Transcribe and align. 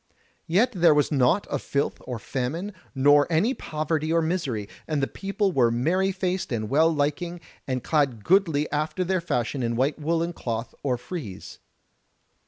Yet 0.47 0.73
was 0.75 1.09
there 1.09 1.17
naught 1.19 1.45
of 1.45 1.61
filth 1.61 1.99
or 2.05 2.17
famine, 2.17 2.73
nor 2.95 3.31
any 3.31 3.53
poverty 3.53 4.11
or 4.11 4.19
misery; 4.23 4.67
and 4.87 4.99
the 4.99 5.05
people 5.05 5.51
were 5.51 5.69
merry 5.69 6.11
faced 6.11 6.51
and 6.51 6.71
well 6.71 6.91
liking, 6.91 7.39
and 7.67 7.83
clad 7.83 8.23
goodly 8.23 8.67
after 8.71 9.03
their 9.03 9.21
fashion 9.21 9.61
in 9.61 9.75
white 9.75 9.99
woollen 9.99 10.33
cloth 10.33 10.73
or 10.81 10.97
frieze. 10.97 11.59